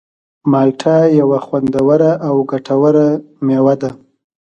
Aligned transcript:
مالټه 0.51 0.95
یوه 1.19 1.37
خوندوره 1.45 2.11
او 2.27 2.35
ګټوره 2.51 3.07
مېوه 3.45 3.73
ده. 3.81 3.91